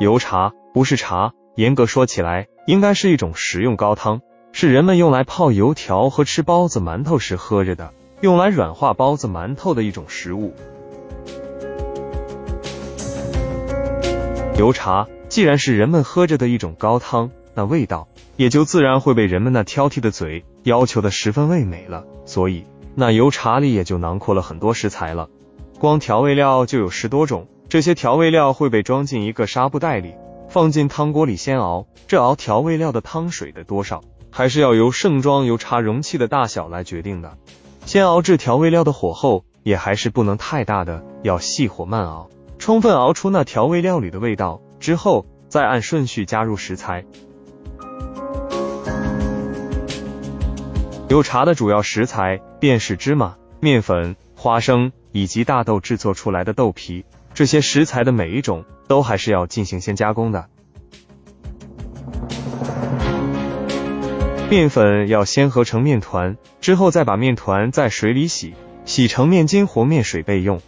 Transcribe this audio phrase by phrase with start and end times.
[0.00, 10.52] 油茶不是茶，严格说起来，应该是一种食用高汤，是人们用来泡油条和吃包子、馒头时喝着的，用来软化包子、馒头的一种食物。
[14.58, 22.04] 油茶既然是人们喝着的一种高汤，那味道也就自然会被人们那挑剔的嘴要求的十分味美了。
[22.24, 22.64] 所以，
[22.96, 25.28] 那油茶里也就囊括了很多食材了。
[25.78, 30.14] 光调味料就有十多种，这些调味料会被装进一个纱布袋里，
[30.48, 31.88] 放进汤锅里先熬。
[32.06, 37.36] 这熬调味料的汤水的多少，还是要由盛装油茶容器的大小来决定的。
[37.84, 42.30] 先熬制调味料的火候也还是不能太大的，要细火慢熬。
[42.60, 47.04] 充分熬出那调味料里的味道之后，再按顺序加入食材。
[51.08, 57.04] 油茶的主要食材便是芝麻、面粉、花生以及大豆制作出来的豆皮。
[57.34, 60.48] 这些食材的每一种都还是要进行先加工的。
[64.48, 68.54] 面粉要先合成面团，之后再把面团在水里洗，
[68.84, 70.60] 洗成面筋和面水备用。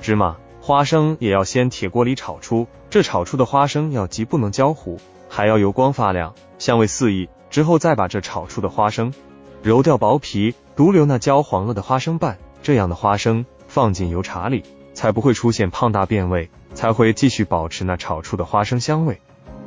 [0.00, 0.36] 芝麻。
[0.64, 7.28] 花生也要先铁锅里炒出，这炒出的花生要既不能焦糊，还要油光发亮，香味四溢。
[7.50, 9.12] 之后再把这炒出的花生
[9.60, 12.38] 揉掉薄皮，独留那焦黄了的花生瓣。
[12.62, 14.62] 这样的花生放进油茶里，
[14.94, 19.20] 才不会出现胖大变味，才会继续保持那炒出的花生香味。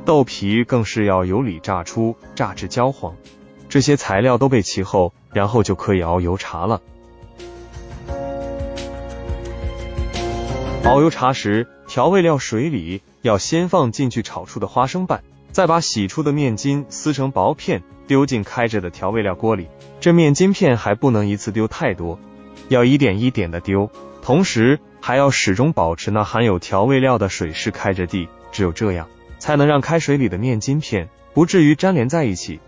[0.04, 3.14] 豆皮更是要油里炸出，炸至焦黄。
[3.68, 6.80] 这些材料都备齐后，然后就可以熬油茶了。
[10.84, 19.66] 熬油茶时，调味料水里要先放进去炒出的花生瓣，再把洗出的面筋撕成薄片，丢进开着的调味料锅里。
[19.98, 22.20] 这面筋片还不能一次丢太多，
[22.68, 23.90] 要一点一点的丢，
[24.22, 29.06] 同时还要始终保持那含有调味料的水是开着地，只有这样，
[29.38, 32.58] 才能让开水里的面筋片不至于粘连在一起。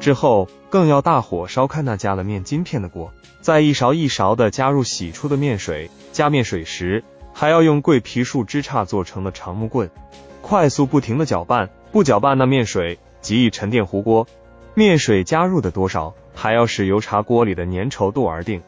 [0.00, 5.88] 之后更要大火烧开那加了面筋片的锅，再一勺一勺的加入洗出的面水。
[6.10, 7.04] 加面水时。
[7.32, 9.88] 还要用桂皮树枝杈做成的长木棍，
[10.42, 14.26] 快速不停的搅拌，不搅拌那面水极易沉淀糊锅。
[14.74, 18.62] 面水加入的多少，还要使油茶锅里的粘稠度而定。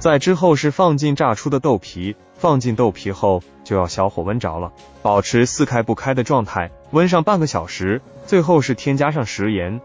[0.00, 4.72] 在之后是放进炸出的豆皮，放进豆皮后就要小火温着了，
[5.02, 8.00] 保持四开不开的状态，温上半个小时。
[8.24, 9.78] 最后是添加上食盐，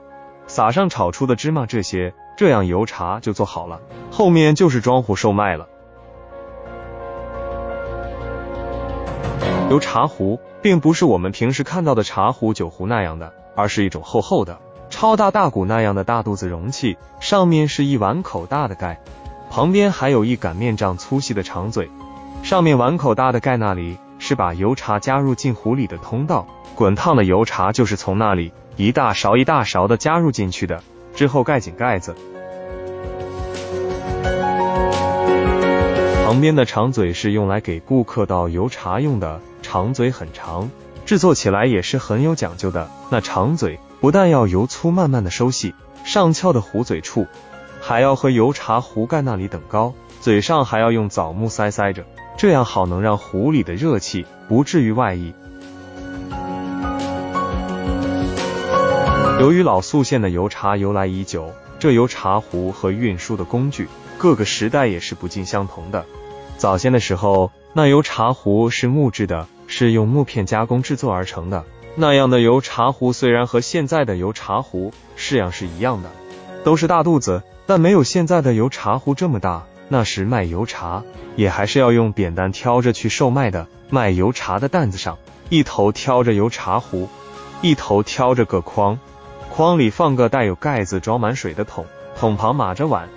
[0.47, 3.81] 撒上炒出的芝麻，这些这样油茶就做好了。
[4.09, 5.67] 后面就是装壶售卖了。
[9.69, 14.59] 油茶壶并不是我们平时看到的茶壶、酒壶那样的，而是一种厚厚的、
[14.89, 19.01] 超大大鼓那样的大肚子容器，上面是一碗口大的盖，
[19.55, 21.89] 旁边还有一擀面杖粗细的长嘴。
[22.43, 26.45] 上面碗口大的盖那里是把油茶加入进壶里的通道，
[26.75, 30.83] 滚烫的油茶就是从那里一大勺一大勺的加入进去的。
[31.15, 32.13] 之后盖紧盖子。
[36.25, 39.39] 旁边的长嘴是用来给顾客倒油茶用的。
[39.61, 40.69] 长嘴很长，
[41.05, 42.91] 制作起来也是很有讲究的。
[43.09, 45.73] 那长嘴不但要由粗慢慢的收细，
[46.03, 47.25] 上翘的壶嘴处
[47.87, 52.03] 还要和油茶壶盖那里等高，嘴上还要用枣木塞塞着，
[52.35, 55.31] 这样好能让壶里的热气不至于外溢。
[59.39, 63.87] 由于老宿县的油茶由来已久，这油茶壶和运输的工具
[64.17, 66.03] 各个时代也是不尽相同的。
[66.57, 69.45] 早先的时候，那油茶壶是木质的。
[69.67, 71.63] 是用木片加工制作而成的。
[71.95, 76.09] 那样的油茶壶虽然和现在的油茶壶式样是一样的，
[76.63, 79.65] 都是大肚子，但没有现在的油茶壶这么大。
[79.87, 81.03] 那时卖油茶
[81.35, 83.67] 也还是要用扁担挑着去售卖的。
[83.89, 87.07] 卖油茶的担子上，一头挑着油茶壶，
[87.61, 88.97] 一头挑着个筐，
[89.51, 91.85] 筐里放个带有盖子装满水的桶，
[92.17, 93.09] 桶旁码着碗。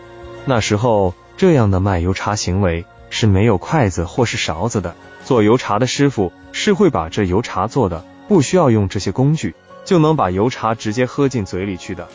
[0.44, 4.94] 那时候这样的卖油茶行为是没有筷子或是勺子的。
[5.24, 9.54] 做油茶的师傅是会把这油茶做的，不需要用这些工具，
[9.86, 12.08] 就能把油茶直接喝进嘴里去的。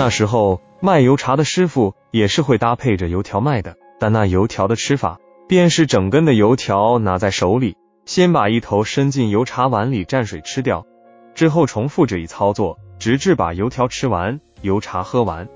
[0.00, 7.76] 那时候卖油茶的师傅也是会搭配着油条卖的，但那油条的吃法，便是整根的油条拿在手里，
[8.06, 10.86] 先把一头伸进油茶碗里蘸水吃掉，
[11.34, 15.46] 之后重复这一操作，直至把油条吃完，油茶喝完。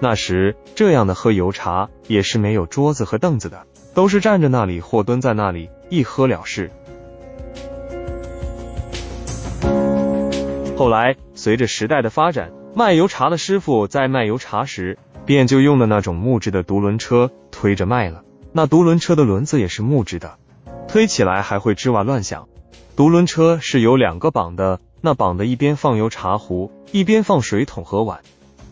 [0.00, 6.72] 那时，这样的喝油茶也是没有桌子和凳子的，都是站着那里或蹲在那里一喝了事。
[10.76, 18.22] 后来，随着时代的发展，卖油茶的师傅在卖油茶时，便就用的那种木质的独轮车推着卖了。
[18.50, 20.38] 那独轮车的轮子也是木质的，
[20.88, 22.48] 推起来还会吱哇乱响。
[22.96, 28.20] 独轮车是有两个绑的，那绑的一边放油茶壶，一边放水桶和碗。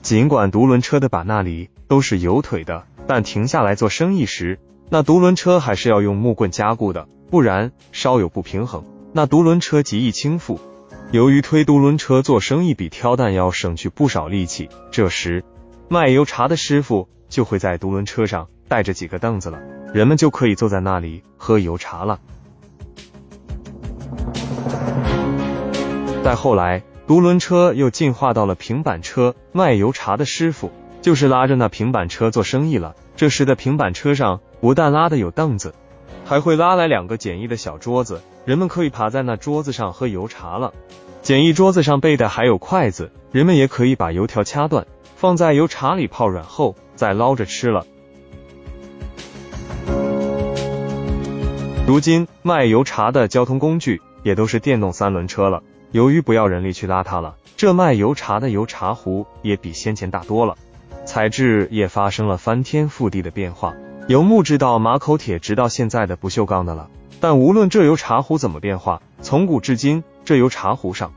[0.01, 4.59] 尽管独轮车的把那里都是有腿的，但停下来做生意时，
[4.89, 8.83] 那独轮车还是要用木棍加固的，不然稍有不平衡，
[9.13, 10.59] 那独轮车极易倾覆。
[11.13, 15.43] 由于推独轮车做生意比挑担要省去不少力气，这时
[15.89, 19.59] 卖油茶的师傅就会在独轮车上带着几个凳子了，
[19.93, 22.21] 人们就可以坐在那里喝油茶了。
[26.23, 30.71] 再后来，独轮车又进化到了平板车，卖油茶的师傅
[31.03, 32.95] 就是拉着那平板车做生意了。
[33.17, 35.75] 这时的平板车上不但拉的有凳子，
[36.25, 40.73] 还会拉来两个简易的小桌子，人们可以爬在那桌子上喝油茶了。
[41.23, 47.85] 简易桌子上备的还有筷子，人们也可以把油条掐断，放在油茶里泡软后再捞着吃了。
[51.87, 55.63] 如今卖油茶的交通工具也都是电动三轮车了。
[55.91, 60.57] 由于不要人力去拉它了，这卖油茶的油茶壶也比先前大多了，
[61.05, 63.75] 材质也发生了翻天覆地的变化，
[64.07, 66.89] 由木质到马口铁，直到现在的不锈钢的了。
[67.21, 71.13] 但无论这油茶壶怎么变化，从古至今，这油茶壶上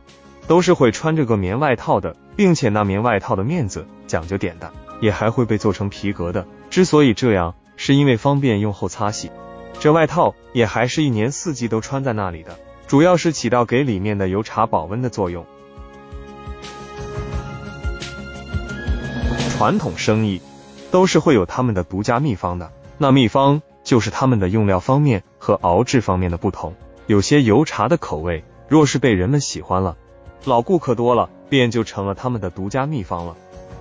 [0.48, 6.46] 都是会穿着个棉外套的，并且那棉外套的面子讲究点的，也还会被做成皮革的。
[6.70, 9.32] 之所以这样，是因为方便用后擦洗。
[9.80, 12.60] 这外套也还是一年四季都穿在那里的。
[12.86, 15.46] 主要是起到给里面的油茶保温的作用。
[19.50, 20.42] 传统生意
[20.92, 26.74] 都是会有他们的独家秘方的，那秘方就是他们的用料方面和熬制方面的不同。
[27.06, 29.98] 有些油茶的口味，若是被人们喜欢了，
[30.46, 33.36] 老顾客多了，便就成了他们的独家秘方了。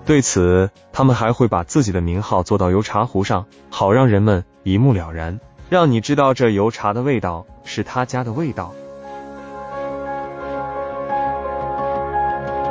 [0.05, 5.39] 对此，他们还会把自己的名号做到油茶壶上，好让人们一目了然，
[5.71, 8.75] 让你知道这油茶的味道是他家的味道。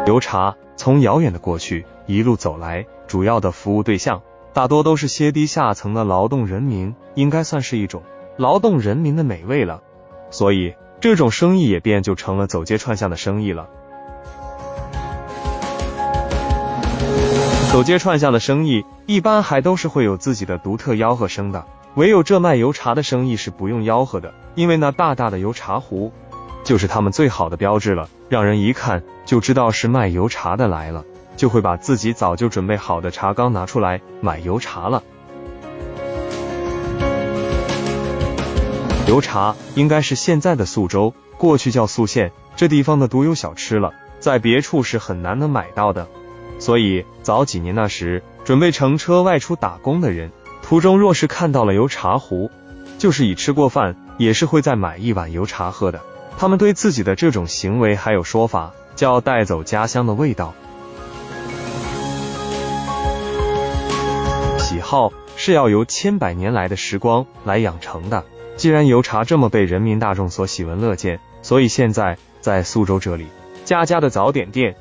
[0.06, 4.22] 油茶从遥远的过去一路走来，主要的服务对象
[4.54, 8.04] 大多都是些低下层的劳动人民，应该算是一种
[8.38, 9.82] 劳动人民的美味了。
[10.30, 13.70] 所以这种生意也便就成了走街串巷的生意了。
[17.72, 21.66] 走街串巷的生意一般还都是会有自己的独特吆喝声的，
[21.96, 26.12] 唯有这卖油茶的生意是不用吆喝的，因为那大大的油茶壶。
[26.64, 31.04] 就是他们最好的标志了，让人一看就知道是卖油茶的来了，
[31.36, 35.04] 就会把自己早就准备好的茶缸拿出来买油茶了。
[39.08, 46.08] 油茶应该是现在的宿州，过去叫宿县这地方的独有小吃了，在别处是很难能买到的。
[46.60, 50.32] 所以早几年那时，准备乘车外出打工的人，
[50.62, 52.52] 途中若是看到了油茶壶，
[53.00, 56.00] 就是已吃过饭，也是会再买一碗油茶喝的。
[56.38, 60.54] 他们对自己的这种行为还有说法，叫带走家乡的味道。
[64.58, 68.24] 喜好是要由千百年来的时光来养成的。
[68.58, 73.28] 既然油茶这么被人民大众所喜闻乐见，所以现在在苏州这里，
[73.66, 74.76] 家家的早点店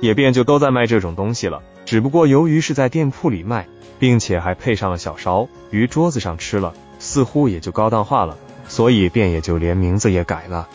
[0.00, 1.62] 也便就都在卖这种东西了。
[1.84, 3.66] 只不过由于是在店铺里卖，
[3.98, 8.36] 并且还配上了小勺，于桌子上吃了，似乎也就高档化了，
[8.68, 10.68] 所以便也就连名字也改了。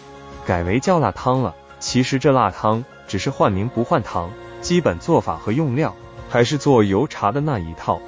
[0.45, 1.55] 改为叫辣汤了。
[1.79, 4.29] 其实这辣汤只是换名不换汤，
[4.61, 5.95] 基本做法和用料
[6.29, 8.01] 还是做油茶的那一套。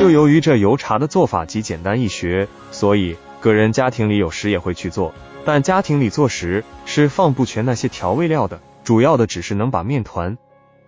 [0.00, 5.12] 又由于这油茶的做法极简单易学，所以个人家庭里有时也会去做。
[5.44, 10.38] 但家庭里做时是放不全那些调味料的，主要的只是能把面团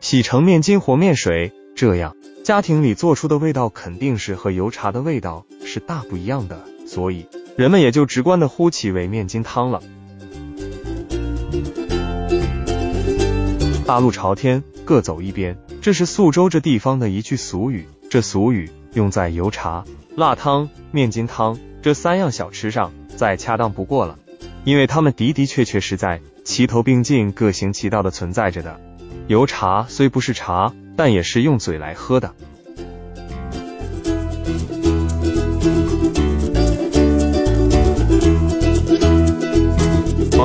[0.00, 6.64] 洗成面筋和面水，这样家庭里做出的味道肯定是和油茶的味道是大不一样的。
[6.86, 7.28] 所以
[7.58, 9.82] 人们也就直观的呼其为面筋汤了。
[13.84, 17.88] 大路朝天，各走一边，这是宿州这地方的一句俗语。
[18.08, 19.84] 这俗语用在油茶、
[20.14, 24.16] 辣汤、面筋汤这三样小吃上，再恰当不过了，
[24.62, 28.80] 因为它们的的确确是在齐头并进、各行其道的存在着的。
[29.26, 32.32] 油茶虽不是茶，但也是用嘴来喝的。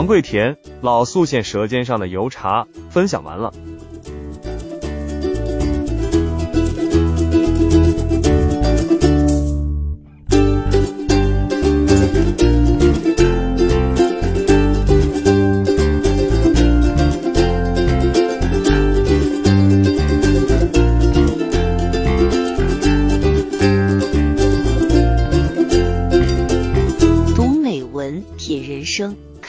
[0.04, 3.54] 王贵田老宿县舌尖上的油茶分享完了。